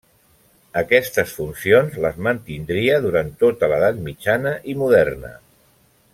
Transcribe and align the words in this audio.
Aquestes 0.79 1.33
funcions 1.39 1.99
les 2.05 2.17
mantindria 2.29 2.97
durant 3.05 3.29
tota 3.45 3.71
l'Edat 3.75 4.01
Mitjana 4.09 4.55
i 4.75 4.77
Moderna. 4.83 5.33